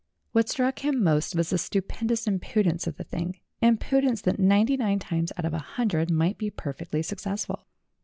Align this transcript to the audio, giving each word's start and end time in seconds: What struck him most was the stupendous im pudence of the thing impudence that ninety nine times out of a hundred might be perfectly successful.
What 0.31 0.49
struck 0.49 0.79
him 0.79 1.03
most 1.03 1.35
was 1.35 1.51
the 1.51 1.59
stupendous 1.59 2.25
im 2.25 2.39
pudence 2.39 2.87
of 2.87 2.97
the 2.97 3.03
thing 3.03 3.37
impudence 3.61 4.19
that 4.21 4.39
ninety 4.39 4.75
nine 4.75 4.97
times 4.97 5.31
out 5.37 5.45
of 5.45 5.53
a 5.53 5.59
hundred 5.59 6.09
might 6.09 6.39
be 6.39 6.49
perfectly 6.49 7.03
successful. 7.03 7.67